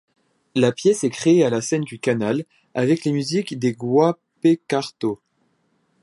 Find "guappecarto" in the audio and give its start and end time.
3.73-5.21